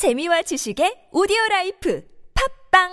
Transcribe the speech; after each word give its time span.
재미와 0.00 0.40
지식의 0.40 1.12
오디오 1.12 1.36
life 1.50 2.02
팟빵 2.72 2.88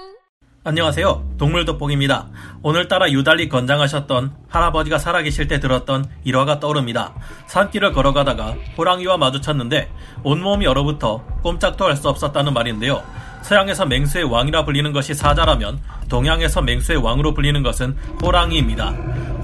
안녕하세요. 0.66 1.36
동물 1.38 1.64
돋보기입니다. 1.64 2.28
오늘따라 2.64 3.10
유달리 3.12 3.48
건장하셨던 3.48 4.36
할아버지가 4.50 5.00
살아계실 5.00 5.48
때 5.48 5.62
들었던 5.62 6.04
일화가 6.26 6.60
떠오릅니다. 6.60 7.16
산길을 7.46 7.94
걸어가다가 7.94 8.58
호랑이와 8.78 9.16
마주쳤는데 9.16 9.90
온몸이 10.26 10.68
얼어붙어 10.68 11.24
꼼짝도 11.44 11.86
할 11.86 11.96
수 11.96 12.10
없었다는 12.10 12.54
말인데요. 12.54 13.02
서양에서 13.42 13.86
맹수의 13.86 14.26
왕이라 14.26 14.66
불리는 14.66 14.92
것이 14.92 15.14
사자라면 15.14 15.80
동양에서 16.10 16.62
맹수의 16.62 16.98
왕으로 17.00 17.34
불리는 17.34 17.62
것은 17.64 17.96
호랑이입니다. 18.22 18.90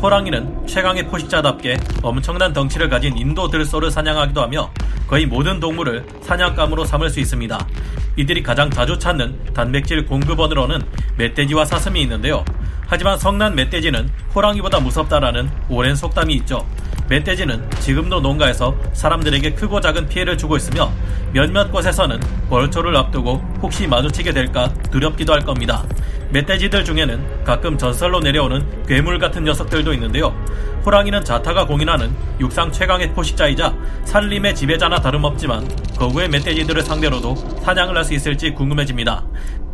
호랑이는 0.01 0.67
최강의 0.67 1.07
포식자답게 1.07 1.77
엄청난 2.01 2.51
덩치를 2.51 2.89
가진 2.89 3.17
인도 3.17 3.47
들소를 3.49 3.89
사냥하기도 3.91 4.41
하며 4.41 4.69
거의 5.07 5.25
모든 5.25 5.59
동물을 5.59 6.05
사냥감으로 6.21 6.83
삼을 6.85 7.09
수 7.09 7.19
있습니다. 7.19 7.67
이들이 8.17 8.43
가장 8.43 8.69
자주 8.69 8.99
찾는 8.99 9.53
단백질 9.53 10.05
공급원으로는 10.05 10.81
멧돼지와 11.17 11.65
사슴이 11.65 12.01
있는데요. 12.01 12.43
하지만 12.85 13.17
성난 13.17 13.55
멧돼지는 13.55 14.09
호랑이보다 14.35 14.79
무섭다라는 14.79 15.49
오랜 15.69 15.95
속담이 15.95 16.33
있죠. 16.35 16.67
멧돼지는 17.09 17.69
지금도 17.79 18.19
농가에서 18.21 18.75
사람들에게 18.93 19.53
크고 19.53 19.81
작은 19.81 20.09
피해를 20.09 20.37
주고 20.37 20.57
있으며 20.57 20.91
몇몇 21.33 21.71
곳에서는 21.71 22.19
벌초를 22.49 22.95
앞두고 22.95 23.41
혹시 23.61 23.87
마주치게 23.87 24.31
될까 24.33 24.71
두렵기도 24.91 25.33
할 25.33 25.41
겁니다. 25.41 25.83
멧돼지들 26.29 26.85
중에는 26.85 27.43
가끔 27.43 27.77
전설로 27.77 28.19
내려오는 28.19 28.63
괴물 28.85 29.17
같은 29.19 29.43
녀석들도 29.43 29.93
있는데요. 29.93 30.35
호랑이는 30.85 31.23
자타가 31.23 31.65
공인하는 31.65 32.11
육상 32.39 32.71
최강의 32.71 33.13
포식자이자 33.13 33.73
산림의 34.05 34.53
지배자나 34.55 34.99
다름없지만 34.99 35.67
거구의 35.97 36.29
멧돼지들을 36.29 36.81
상대로도 36.83 37.35
사냥을 37.63 37.97
할 37.97 38.03
수 38.03 38.13
있을지 38.13 38.51
궁금해집니다. 38.51 39.23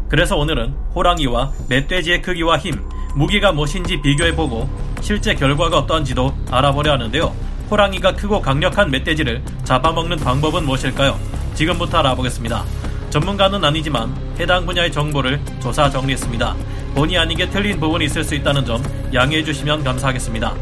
그래서 0.07 0.37
오늘은 0.37 0.73
호랑이와 0.95 1.51
멧돼지의 1.67 2.21
크기와 2.21 2.57
힘, 2.57 2.75
무기가 3.15 3.51
무엇인지 3.51 4.01
비교해보고 4.01 4.69
실제 5.01 5.33
결과가 5.33 5.79
어떠한지도 5.79 6.33
알아보려 6.51 6.93
하는데요. 6.93 7.33
호랑이가 7.71 8.13
크고 8.13 8.41
강력한 8.41 8.91
멧돼지를 8.91 9.41
잡아먹는 9.63 10.17
방법은 10.17 10.65
무엇일까요? 10.65 11.19
지금부터 11.59 11.97
알아보겠습니다. 11.97 12.63
전문가는 13.09 13.61
아니지만 13.61 14.15
해당 14.39 14.65
분야의 14.65 14.93
정보를 14.93 15.41
조사 15.59 15.89
정리했습니다. 15.89 16.55
본의 16.95 17.17
아니게 17.17 17.49
틀린 17.49 17.77
부분이 17.81 18.05
있을 18.05 18.23
수 18.23 18.33
있다는 18.33 18.63
점 18.63 18.81
양해해 19.13 19.43
주시면 19.43 19.83
감사하겠습니다. 19.83 20.53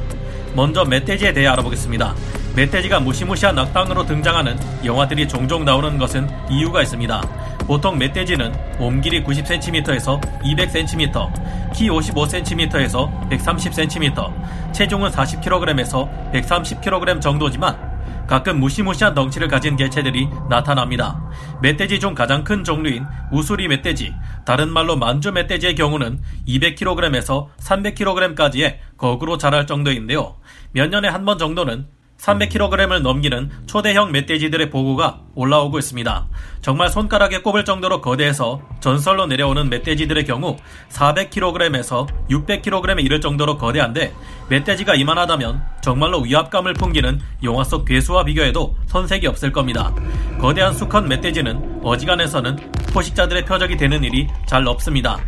먼저 0.55 0.83
멧돼지에 0.83 1.33
대해 1.33 1.45
알아보겠습니다. 1.49 2.15
멧돼지가 2.55 2.99
무시무시한 3.01 3.53
낙당으로 3.53 4.07
등장하는 4.07 4.57
영화들이 4.83 5.27
종종 5.27 5.63
나오는 5.63 5.99
것은 5.99 6.27
이유가 6.49 6.81
있습니다. 6.81 7.21
보통 7.67 7.99
멧돼지는 7.99 8.51
몸 8.79 8.99
길이 8.99 9.23
90cm에서 9.23 10.19
200cm, 10.41 11.73
키 11.75 11.89
55cm에서 11.89 13.29
130cm, 13.29 14.73
체중은 14.73 15.11
40kg에서 15.11 16.31
130kg 16.33 17.21
정도지만 17.21 17.86
가끔 18.27 18.59
무시무시한 18.59 19.13
덩치를 19.13 19.47
가진 19.47 19.75
개체들이 19.77 20.27
나타납니다. 20.49 21.19
멧돼지 21.61 21.99
중 21.99 22.13
가장 22.13 22.43
큰 22.43 22.63
종류인 22.63 23.05
우수리 23.31 23.67
멧돼지, 23.69 24.13
다른 24.45 24.69
말로 24.69 24.97
만주 24.97 25.31
멧돼지의 25.31 25.75
경우는 25.75 26.19
200kg에서 26.47 27.47
300kg까지의 27.59 28.77
거구로 28.97 29.37
자랄 29.37 29.65
정도인데요. 29.65 30.35
몇 30.73 30.89
년에 30.89 31.07
한 31.07 31.25
번 31.25 31.37
정도는 31.37 31.87
300kg을 32.17 33.01
넘기는 33.01 33.49
초대형 33.67 34.11
멧돼지들의 34.11 34.69
보고가 34.69 35.21
올라오고 35.35 35.79
있습니다. 35.79 36.27
정말 36.61 36.89
손가락에 36.89 37.41
꼽을 37.41 37.63
정도로 37.63 38.01
거대해서 38.01 38.61
전설로 38.79 39.27
내려오는 39.27 39.69
멧돼지들의 39.69 40.25
경우 40.25 40.57
400kg에서 40.89 42.07
600kg에 42.29 43.05
이를 43.05 43.21
정도로 43.21 43.57
거대한데 43.57 44.13
멧돼지가 44.49 44.95
이만하다면 44.95 45.61
정말로 45.81 46.21
위압감을 46.21 46.73
풍기는 46.73 47.21
영화 47.43 47.63
속 47.63 47.85
괴수와 47.85 48.25
비교해도 48.25 48.75
손색이 48.87 49.27
없을 49.27 49.51
겁니다. 49.51 49.93
거대한 50.39 50.73
수컷 50.73 51.05
멧돼지는 51.05 51.81
어지간해서는 51.83 52.57
포식자들의 52.93 53.45
표적이 53.45 53.77
되는 53.77 54.03
일이 54.03 54.27
잘 54.45 54.67
없습니다. 54.67 55.19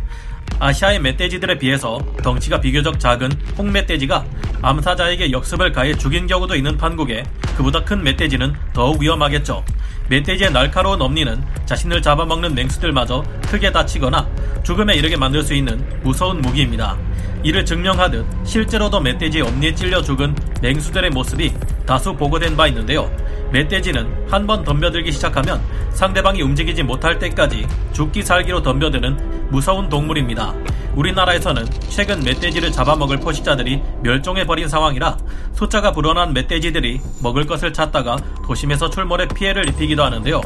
아시아의 0.60 1.00
멧돼지들에 1.00 1.58
비해서 1.58 1.98
덩치가 2.22 2.60
비교적 2.60 3.00
작은 3.00 3.32
홍멧돼지가 3.56 4.24
암사자에게 4.60 5.32
역습을 5.32 5.72
가해 5.72 5.94
죽인 5.94 6.26
경우도 6.26 6.54
있는 6.54 6.76
판국에 6.76 7.24
그보다 7.56 7.82
큰 7.82 8.04
멧돼지는 8.04 8.54
더욱 8.74 9.00
위험하겠죠. 9.00 9.64
멧돼지의 10.10 10.52
날카로운 10.52 11.00
엄니는 11.00 11.42
자신을 11.64 12.02
잡아먹는 12.02 12.54
맹수들마저 12.54 13.24
크게 13.48 13.72
다치거나 13.72 14.28
죽음에 14.62 14.94
이르게 14.96 15.16
만들 15.16 15.42
수 15.42 15.54
있는 15.54 15.82
무서운 16.02 16.42
무기입니다. 16.42 16.98
이를 17.42 17.64
증명하듯 17.64 18.26
실제로도 18.44 19.00
멧돼지의 19.00 19.44
엄니에 19.44 19.74
찔려 19.74 20.02
죽은 20.02 20.36
맹수들의 20.60 21.08
모습이 21.10 21.54
다수 21.86 22.14
보고된 22.14 22.54
바 22.54 22.66
있는데요. 22.66 23.10
멧돼지는 23.50 24.26
한 24.30 24.46
번 24.46 24.62
덤벼들기 24.62 25.10
시작하면 25.10 25.60
상대방이 25.92 26.42
움직이지 26.42 26.82
못할 26.82 27.18
때까지 27.18 27.66
죽기 27.92 28.22
살기로 28.22 28.62
덤벼드는 28.62 29.39
무서운 29.50 29.88
동물입니다. 29.88 30.54
우리나라에서는 30.94 31.66
최근 31.88 32.20
멧돼지를 32.20 32.72
잡아먹을 32.72 33.18
포식자들이 33.18 33.82
멸종해버린 34.02 34.68
상황이라 34.68 35.16
숫자가 35.54 35.92
불어난 35.92 36.32
멧돼지들이 36.32 37.00
먹을 37.22 37.46
것을 37.46 37.72
찾다가 37.72 38.16
도심에서 38.44 38.90
출몰해 38.90 39.28
피해를 39.28 39.68
입히기도 39.68 40.02
하는데요. 40.02 40.40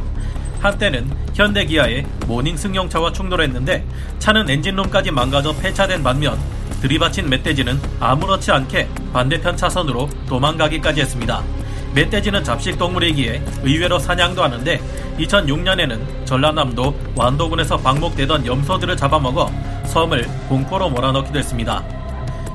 한때는 0.60 1.10
현대기아의 1.34 2.06
모닝 2.26 2.56
승용차와 2.56 3.12
충돌했는데 3.12 3.86
차는 4.18 4.48
엔진룸까지 4.48 5.10
망가져 5.10 5.54
폐차된 5.56 6.02
반면 6.02 6.38
들이받친 6.80 7.28
멧돼지는 7.28 7.78
아무렇지 8.00 8.50
않게 8.50 8.88
반대편 9.12 9.56
차선으로 9.56 10.08
도망가기까지 10.26 11.02
했습니다. 11.02 11.42
멧돼지는 11.94 12.42
잡식 12.42 12.76
동물이기에 12.78 13.42
의외로 13.62 13.98
사냥도 13.98 14.42
하는데 14.42 14.80
2006년에는 15.18 16.26
전라남도 16.26 16.94
완도군에서 17.14 17.76
방목되던 17.78 18.46
염소들을 18.46 18.96
잡아먹어 18.96 19.50
섬을 19.86 20.26
공포로 20.48 20.90
몰아넣기도 20.90 21.38
했습니다. 21.38 21.82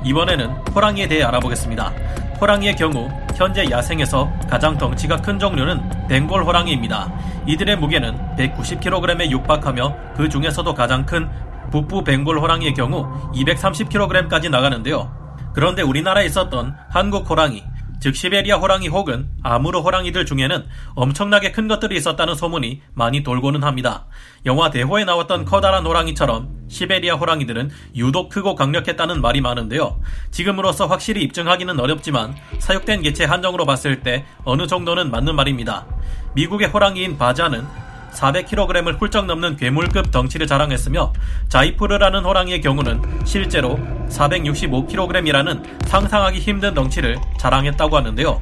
이번에는 0.03 0.49
호랑이에 0.75 1.07
대해 1.07 1.23
알아보겠습니다. 1.23 1.93
호랑이의 2.41 2.75
경우 2.75 3.09
현재 3.35 3.69
야생에서 3.69 4.29
가장 4.49 4.77
덩치가 4.77 5.17
큰 5.17 5.39
종류는 5.39 6.07
벵골 6.07 6.43
호랑이입니다. 6.43 7.11
이들의 7.47 7.77
무게는 7.77 8.17
190kg에 8.37 9.29
육박하며 9.29 9.95
그 10.15 10.29
중에서도 10.29 10.73
가장 10.73 11.05
큰 11.05 11.29
북부 11.71 12.03
벵골 12.03 12.39
호랑이의 12.39 12.73
경우 12.73 13.07
230kg까지 13.33 14.49
나가는데요. 14.49 15.11
그런데 15.53 15.81
우리나라에 15.81 16.25
있었던 16.25 16.75
한국 16.89 17.29
호랑이, 17.29 17.63
즉 17.99 18.15
시베리아 18.15 18.57
호랑이 18.57 18.87
혹은 18.87 19.29
아무르 19.43 19.79
호랑이들 19.79 20.25
중에는 20.25 20.65
엄청나게 20.95 21.51
큰 21.51 21.67
것들이 21.67 21.97
있었다는 21.97 22.35
소문이 22.35 22.81
많이 22.93 23.23
돌고는 23.23 23.63
합니다. 23.63 24.05
영화 24.45 24.69
대호에 24.69 25.03
나왔던 25.03 25.45
커다란 25.45 25.85
호랑이처럼 25.85 26.49
시베리아 26.69 27.15
호랑이들은 27.15 27.69
유독 27.95 28.29
크고 28.29 28.55
강력했다는 28.55 29.21
말이 29.21 29.41
많은데요. 29.41 29.99
지금으로서 30.31 30.87
확실히 30.87 31.23
입증하기는 31.23 31.79
어렵지만 31.79 32.35
사육된 32.59 33.01
개체 33.01 33.25
한정으로 33.25 33.65
봤을 33.65 34.01
때 34.01 34.25
어느 34.45 34.65
정도는 34.65 35.11
맞는 35.11 35.35
말입니다. 35.35 35.85
미국의 36.35 36.69
호랑이인 36.69 37.17
바자는 37.17 37.65
400kg을 38.13 38.99
훌쩍 38.99 39.25
넘는 39.25 39.57
괴물급 39.57 40.11
덩치를 40.11 40.47
자랑했으며 40.47 41.13
자이푸르라는 41.49 42.23
호랑이의 42.23 42.61
경우는 42.61 43.01
실제로 43.25 43.79
465kg이라는 44.09 45.87
상상하기 45.87 46.39
힘든 46.39 46.73
덩치를 46.73 47.17
자랑했다고 47.39 47.97
하는데요. 47.97 48.41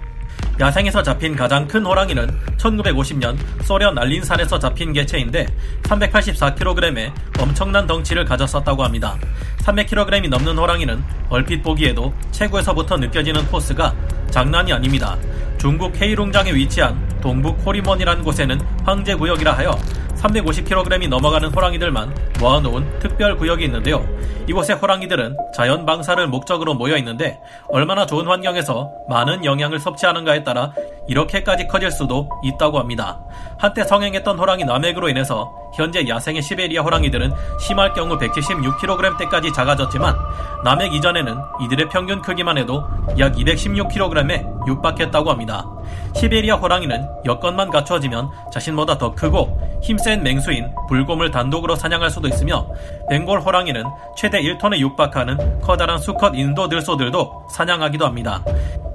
야생에서 0.60 1.04
잡힌 1.04 1.36
가장 1.36 1.68
큰 1.68 1.86
호랑이는 1.86 2.28
1950년 2.58 3.38
소련 3.64 3.98
알린산에서 3.98 4.58
잡힌 4.58 4.92
개체인데 4.92 5.46
384kg의 5.84 7.12
엄청난 7.40 7.86
덩치를 7.86 8.26
가졌었다고 8.26 8.84
합니다. 8.84 9.16
300kg이 9.60 10.30
넘는 10.30 10.58
호랑이는 10.58 11.04
얼핏 11.30 11.62
보기에도 11.62 12.12
체구에서부터 12.32 12.98
느껴지는 12.98 13.46
포스가 13.48 13.94
장난이 14.32 14.74
아닙니다. 14.74 15.16
중국 15.60 15.96
헤이룽장에 16.00 16.54
위치한 16.54 17.07
동북 17.28 17.60
호리몬이라는 17.66 18.24
곳에는 18.24 18.58
황제구역이라 18.86 19.52
하여 19.52 19.72
350kg이 20.16 21.10
넘어가는 21.10 21.50
호랑이들만 21.50 22.16
모아놓은 22.40 23.00
특별 23.00 23.36
구역이 23.36 23.66
있는데요. 23.66 24.06
이곳의 24.48 24.78
호랑이들은 24.78 25.36
자연 25.54 25.86
방사를 25.86 26.26
목적으로 26.28 26.74
모여 26.74 26.96
있는데 26.98 27.40
얼마나 27.70 28.06
좋은 28.06 28.28
환경에서 28.28 28.92
많은 29.10 29.44
영양을 29.44 29.80
섭취하는가에 29.80 30.44
따라 30.44 30.72
이렇게까지 31.08 31.68
커질 31.68 31.92
수도 31.92 32.30
있다고 32.44 32.80
합니다. 32.80 33.20
한때 33.58 33.84
성행했던 33.84 34.38
호랑이 34.38 34.64
남획으로 34.64 35.10
인해서 35.10 35.52
현재 35.76 36.08
야생의 36.08 36.42
시베리아 36.42 36.82
호랑이들은 36.82 37.32
심할 37.60 37.94
경우 37.94 38.18
176kg대까지 38.18 39.54
작아졌지만 39.54 40.16
남획 40.64 40.94
이전에는 40.94 41.38
이들의 41.64 41.90
평균 41.90 42.22
크기만 42.22 42.58
해도 42.58 42.84
약 43.20 43.34
216kg에 43.34 44.68
육박했다고 44.68 45.30
합니다. 45.30 45.66
시베리아 46.16 46.56
호랑이는 46.56 47.08
여건만 47.26 47.70
갖추어지면 47.70 48.30
자신보다 48.52 48.98
더 48.98 49.14
크고 49.14 49.80
힘센 49.82 50.24
맹수인 50.24 50.74
불곰을 50.88 51.32
단독으로 51.32 51.76
사냥할 51.76 52.10
수도 52.28 52.36
있으며 52.36 52.68
벵골 53.10 53.40
호랑이는 53.40 53.84
최대 54.16 54.42
1톤에 54.42 54.80
육박하는 54.80 55.62
커다란 55.62 55.98
수컷 55.98 56.36
인도 56.36 56.68
들소들도 56.68 57.48
사냥하기도 57.50 58.06
합니다. 58.06 58.44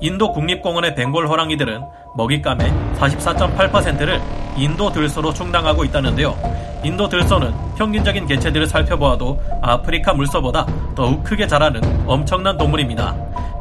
인도 0.00 0.32
국립공원의 0.32 0.94
벵골 0.94 1.26
호랑이들은 1.26 1.82
먹잇감의 2.16 2.72
44.8%를 2.98 4.20
인도 4.56 4.90
들소로 4.92 5.32
충당하고 5.32 5.84
있다는데요. 5.84 6.36
인도 6.84 7.08
들소는 7.08 7.52
평균적인 7.76 8.26
개체들을 8.26 8.66
살펴보아도 8.66 9.40
아프리카 9.62 10.12
물소보다 10.12 10.66
더욱 10.94 11.22
크게 11.24 11.46
자라는 11.46 11.80
엄청난 12.06 12.56
동물입니다. 12.58 13.16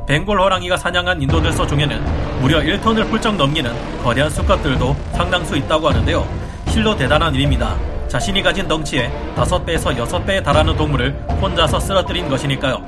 벵골 0.08 0.42
호랑이가 0.42 0.76
사냥한 0.78 1.22
인도 1.22 1.42
들소 1.42 1.66
중에는 1.68 2.42
무려 2.42 2.60
1톤을 2.60 3.10
훌쩍 3.10 3.36
넘기는 3.36 3.72
거대한 4.04 4.30
수컷들도 4.30 4.96
상당수 5.14 5.56
있다고 5.56 5.90
하는데요. 5.90 6.28
실로 6.68 6.96
대단한 6.96 7.34
일입니다. 7.36 7.91
자신이 8.12 8.44
가진 8.44 8.68
덩치의 8.68 9.10
5배에서 9.38 9.96
6배에 9.98 10.44
달하는 10.44 10.76
동물을 10.76 11.14
혼자서 11.42 11.80
쓰러뜨린 11.80 12.28
것이니까요. 12.28 12.86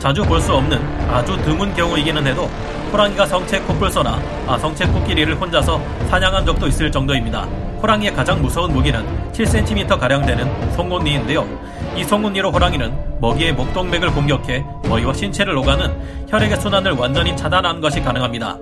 자주 0.00 0.24
볼 0.24 0.40
수 0.40 0.52
없는 0.52 0.82
아주 1.08 1.40
드문 1.42 1.72
경우이기는 1.74 2.26
해도 2.26 2.50
호랑이가 2.92 3.24
성체 3.24 3.60
코뿔소나 3.60 4.20
아 4.48 4.58
성체 4.58 4.86
코끼리를 4.86 5.32
혼자서 5.40 5.80
사냥한 6.10 6.44
적도 6.44 6.66
있을 6.66 6.90
정도입니다. 6.90 7.42
호랑이의 7.82 8.14
가장 8.14 8.42
무서운 8.42 8.72
무기는 8.72 9.06
7cm 9.30 9.96
가량 9.96 10.26
되는 10.26 10.72
송곳니인데요. 10.72 11.46
이 11.94 12.02
송곳니로 12.02 12.50
호랑이는 12.50 13.20
먹이의 13.20 13.52
목동맥을 13.52 14.10
공격해 14.10 14.64
머리와 14.88 15.14
신체를 15.14 15.56
오가는 15.56 16.26
혈액의 16.28 16.60
순환을 16.60 16.92
완전히 16.94 17.36
차단하는 17.36 17.80
것이 17.80 18.02
가능합니다. 18.02 18.58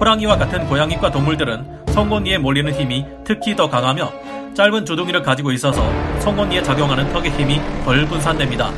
호랑이와 0.00 0.38
같은 0.38 0.66
고양이과 0.66 1.12
동물들은 1.12 1.82
송곳니에 1.90 2.38
몰리는 2.38 2.72
힘이 2.72 3.06
특히 3.22 3.54
더 3.54 3.70
강하며 3.70 4.10
짧은 4.54 4.84
주둥이를 4.84 5.22
가지고 5.22 5.50
있어서 5.52 5.82
송곳니에 6.20 6.62
작용하는 6.62 7.10
턱의 7.12 7.30
힘이 7.32 7.60
덜 7.84 8.04
분산됩니다. 8.06 8.70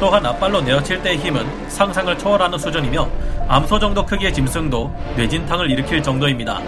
또한 0.00 0.24
앞발로 0.24 0.62
내어칠 0.62 1.02
때의 1.02 1.18
힘은 1.18 1.68
상상을 1.68 2.16
초월하는 2.18 2.58
수준이며 2.58 3.08
암소 3.48 3.78
정도 3.78 4.06
크기의 4.06 4.32
짐승도 4.32 4.94
뇌진탕을 5.16 5.70
일으킬 5.70 6.02
정도입니다. 6.02 6.60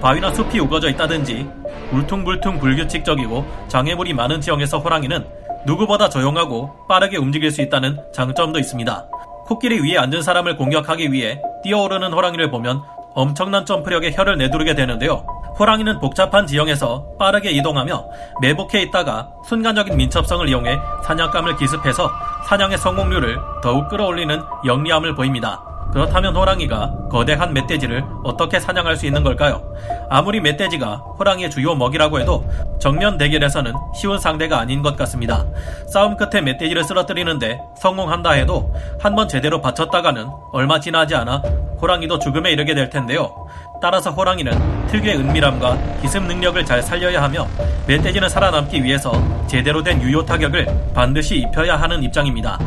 바위나 0.00 0.32
숲이 0.32 0.60
우거져 0.60 0.90
있다든지 0.90 1.48
울퉁불퉁 1.92 2.58
불규칙적이고 2.60 3.46
장애물이 3.68 4.12
많은 4.12 4.40
지형에서 4.40 4.78
호랑이는 4.78 5.26
누구보다 5.66 6.08
조용하고 6.08 6.86
빠르게 6.86 7.16
움직일 7.16 7.50
수 7.50 7.62
있다는 7.62 7.98
장점도 8.12 8.58
있습니다. 8.58 9.06
코끼리 9.46 9.80
위에 9.80 9.98
앉은 9.98 10.22
사람을 10.22 10.56
공격하기 10.56 11.10
위해 11.10 11.40
뛰어오르는 11.62 12.12
호랑이를 12.12 12.50
보면 12.50 12.82
엄청난 13.14 13.64
점프력의 13.64 14.14
혀를 14.14 14.36
내두르게 14.36 14.74
되는데요. 14.74 15.24
호랑이는 15.58 16.00
복잡한 16.00 16.46
지형에서 16.46 17.06
빠르게 17.18 17.50
이동하며 17.52 18.04
매복해 18.42 18.82
있다가 18.82 19.30
순간적인 19.46 19.96
민첩성을 19.96 20.48
이용해 20.48 20.76
사냥감을 21.04 21.56
기습해서 21.56 22.10
사냥의 22.48 22.78
성공률을 22.78 23.38
더욱 23.62 23.88
끌어올리는 23.88 24.40
영리함을 24.66 25.14
보입니다. 25.14 25.73
그렇다면 25.94 26.34
호랑이가 26.34 27.08
거대한 27.08 27.54
멧돼지를 27.54 28.04
어떻게 28.24 28.58
사냥할 28.58 28.96
수 28.96 29.06
있는 29.06 29.22
걸까요? 29.22 29.62
아무리 30.10 30.40
멧돼지가 30.40 30.96
호랑이의 31.18 31.50
주요 31.50 31.76
먹이라고 31.76 32.18
해도 32.18 32.44
정면 32.80 33.16
대결에서는 33.16 33.72
쉬운 33.94 34.18
상대가 34.18 34.58
아닌 34.58 34.82
것 34.82 34.96
같습니다. 34.96 35.44
싸움 35.86 36.16
끝에 36.16 36.40
멧돼지를 36.42 36.82
쓰러뜨리는데 36.82 37.60
성공한다 37.78 38.32
해도 38.32 38.74
한 39.00 39.14
번 39.14 39.28
제대로 39.28 39.60
받쳤다가는 39.60 40.26
얼마 40.52 40.80
지나지 40.80 41.14
않아 41.14 41.36
호랑이도 41.80 42.18
죽음에 42.18 42.50
이르게 42.50 42.74
될 42.74 42.90
텐데요. 42.90 43.32
따라서 43.80 44.10
호랑이는 44.10 44.86
특유의 44.88 45.16
은밀함과 45.18 45.78
기습 46.02 46.24
능력을 46.24 46.64
잘 46.64 46.82
살려야 46.82 47.22
하며 47.22 47.46
멧돼지는 47.86 48.28
살아남기 48.28 48.82
위해서 48.82 49.12
제대로 49.46 49.80
된 49.84 50.02
유효 50.02 50.24
타격을 50.24 50.66
반드시 50.92 51.36
입혀야 51.36 51.76
하는 51.76 52.02
입장입니다. 52.02 52.58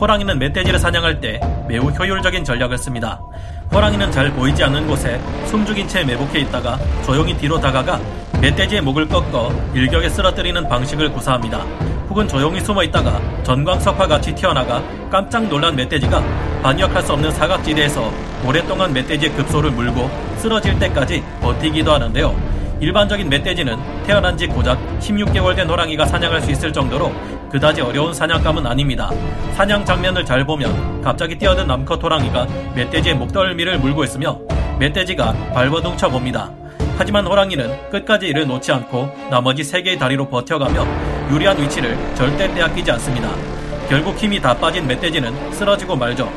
호랑이는 0.00 0.38
멧돼지를 0.38 0.78
사냥할 0.78 1.20
때 1.20 1.40
매우 1.68 1.84
효율적인 1.84 2.44
전략을 2.44 2.76
씁니다. 2.76 3.20
호랑이는 3.72 4.10
잘 4.10 4.30
보이지 4.30 4.62
않는 4.64 4.86
곳에 4.86 5.20
숨죽인 5.46 5.88
채 5.88 6.04
매복해 6.04 6.40
있다가 6.40 6.78
조용히 7.04 7.36
뒤로 7.36 7.58
다가가 7.60 8.00
멧돼지의 8.40 8.82
목을 8.82 9.08
꺾어 9.08 9.52
일격에 9.72 10.08
쓰러뜨리는 10.08 10.68
방식을 10.68 11.12
구사합니다. 11.12 11.58
혹은 12.10 12.28
조용히 12.28 12.60
숨어 12.60 12.82
있다가 12.84 13.20
전광석화 13.44 14.06
같이 14.06 14.34
튀어나가 14.34 14.82
깜짝 15.10 15.48
놀란 15.48 15.74
멧돼지가 15.76 16.22
반역할 16.62 17.02
수 17.02 17.12
없는 17.12 17.30
사각지대에서 17.30 18.12
오랫동안 18.44 18.92
멧돼지의 18.92 19.32
급소를 19.32 19.70
물고 19.70 20.10
쓰러질 20.38 20.78
때까지 20.78 21.22
버티기도 21.40 21.92
하는데요. 21.92 22.54
일반적인 22.80 23.28
멧돼지는 23.28 23.76
태어난 24.04 24.36
지 24.36 24.46
고작 24.46 24.78
16개월 24.98 25.56
된 25.56 25.68
호랑이가 25.68 26.04
사냥할 26.04 26.42
수 26.42 26.50
있을 26.50 26.72
정도로 26.72 27.12
그다지 27.50 27.80
어려운 27.80 28.12
사냥감은 28.12 28.66
아닙니다. 28.66 29.10
사냥 29.54 29.84
장면을 29.84 30.24
잘 30.24 30.44
보면 30.44 31.02
갑자기 31.02 31.36
뛰어든 31.38 31.66
남컷 31.66 32.02
호랑이가 32.02 32.46
멧돼지의 32.74 33.14
목덜미를 33.14 33.78
물고 33.78 34.04
있으며 34.04 34.38
멧돼지가 34.78 35.32
발버둥쳐 35.54 36.08
봅니다. 36.08 36.50
하지만 36.96 37.26
호랑이는 37.26 37.90
끝까지 37.90 38.26
이를 38.28 38.46
놓지 38.46 38.72
않고 38.72 39.08
나머지 39.30 39.64
세 39.64 39.82
개의 39.82 39.98
다리로 39.98 40.28
버텨가며 40.28 40.86
유리한 41.30 41.60
위치를 41.60 41.96
절대 42.14 42.52
빼앗기지 42.52 42.90
않습니다. 42.92 43.30
결국 43.88 44.16
힘이 44.16 44.40
다 44.40 44.56
빠진 44.56 44.86
멧돼지는 44.86 45.52
쓰러지고 45.52 45.96
말죠. 45.96 46.30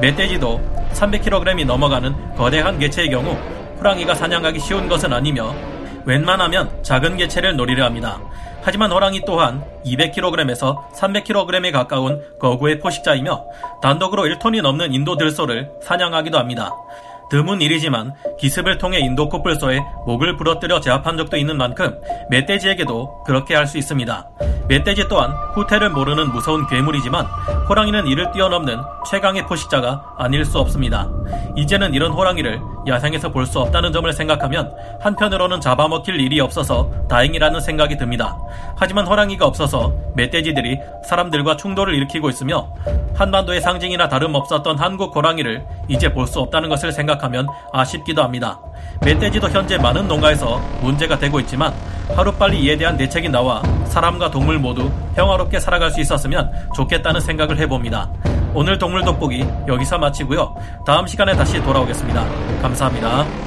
멧돼지도 0.00 0.60
300kg이 0.92 1.66
넘어가는 1.66 2.34
거대한 2.36 2.78
개체의 2.78 3.10
경우 3.10 3.36
호랑이가 3.78 4.14
사냥하기 4.14 4.58
쉬운 4.58 4.88
것은 4.88 5.12
아니며 5.12 5.54
웬만하면 6.04 6.82
작은 6.82 7.16
개체를 7.16 7.56
노리려 7.56 7.84
합니다. 7.84 8.18
하지만 8.62 8.90
호랑이 8.90 9.22
또한 9.26 9.62
200kg에서 9.84 10.90
300kg에 10.92 11.70
가까운 11.72 12.22
거구의 12.40 12.78
포식자이며 12.80 13.44
단독으로 13.82 14.22
1톤이 14.22 14.62
넘는 14.62 14.94
인도 14.94 15.16
들소를 15.16 15.70
사냥하기도 15.82 16.38
합니다. 16.38 16.70
드문 17.30 17.60
일이지만 17.60 18.12
기습을 18.38 18.78
통해 18.78 18.98
인도 19.00 19.28
코뿔소의 19.28 19.80
목을 20.06 20.36
부러뜨려 20.36 20.80
제압한 20.80 21.16
적도 21.16 21.36
있는 21.36 21.56
만큼 21.56 21.98
멧돼지에게도 22.30 23.24
그렇게 23.24 23.54
할 23.54 23.66
수 23.66 23.78
있습니다. 23.78 24.28
멧돼지 24.68 25.08
또한 25.08 25.32
후퇴를 25.54 25.90
모르는 25.90 26.30
무서운 26.32 26.66
괴물이지만 26.66 27.26
호랑이는 27.68 28.06
이를 28.06 28.30
뛰어넘는 28.32 28.78
최강의 29.10 29.46
포식자가 29.46 30.14
아닐 30.18 30.44
수 30.44 30.58
없습니다. 30.58 31.08
이제는 31.56 31.94
이런 31.94 32.12
호랑이를 32.12 32.60
야생에서 32.86 33.30
볼 33.30 33.44
수 33.46 33.60
없다는 33.60 33.92
점을 33.92 34.10
생각하면 34.12 34.74
한편으로는 35.00 35.60
잡아먹힐 35.60 36.18
일이 36.20 36.40
없어서 36.40 36.90
다행이라는 37.08 37.60
생각이 37.60 37.96
듭니다. 37.98 38.36
하지만 38.76 39.06
호랑이가 39.06 39.46
없어서 39.46 39.92
멧돼지들이 40.16 40.78
사람들과 41.06 41.56
충돌을 41.56 41.94
일으키고 41.94 42.30
있으며 42.30 42.68
한반도의 43.14 43.60
상징이나 43.60 44.08
다름없었던 44.08 44.78
한국 44.78 45.14
호랑이를 45.14 45.64
이제 45.88 46.12
볼 46.12 46.24
수 46.26 46.40
없다는 46.40 46.68
것을 46.70 46.90
생각하면 46.90 47.46
아쉽기도 47.72 48.22
합니다. 48.22 48.58
멧돼지도 49.02 49.48
현재 49.50 49.76
많은 49.76 50.08
농가에서 50.08 50.58
문제가 50.80 51.18
되고 51.18 51.38
있지만 51.40 51.72
하루빨리 52.16 52.60
이에 52.60 52.76
대한 52.76 52.96
대책이 52.96 53.28
나와 53.28 53.62
사람과 53.86 54.30
동물 54.30 54.58
모두 54.58 54.90
평화롭게 55.14 55.60
살아갈 55.60 55.90
수 55.90 56.00
있었으면 56.00 56.50
좋겠다는 56.74 57.20
생각을 57.20 57.58
해봅니다. 57.58 58.08
오늘 58.54 58.78
동물 58.78 59.02
돋보기 59.04 59.46
여기서 59.68 59.98
마치고요. 59.98 60.54
다음 60.86 61.06
시간에 61.06 61.34
다시 61.34 61.62
돌아오겠습니다. 61.62 62.24
감사합니다. 62.62 63.43